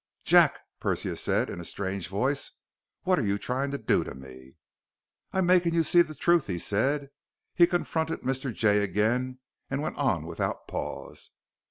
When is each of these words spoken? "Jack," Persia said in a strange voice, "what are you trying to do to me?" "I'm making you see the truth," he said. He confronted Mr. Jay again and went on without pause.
"Jack," 0.23 0.57
Persia 0.79 1.15
said 1.15 1.47
in 1.47 1.61
a 1.61 1.63
strange 1.63 2.07
voice, 2.07 2.53
"what 3.03 3.19
are 3.19 3.23
you 3.23 3.37
trying 3.37 3.69
to 3.69 3.77
do 3.77 4.03
to 4.03 4.15
me?" 4.15 4.57
"I'm 5.31 5.45
making 5.45 5.75
you 5.75 5.83
see 5.83 6.01
the 6.01 6.15
truth," 6.15 6.47
he 6.47 6.57
said. 6.57 7.11
He 7.53 7.67
confronted 7.67 8.21
Mr. 8.21 8.51
Jay 8.51 8.79
again 8.79 9.37
and 9.69 9.79
went 9.83 9.97
on 9.97 10.25
without 10.25 10.67
pause. 10.67 11.29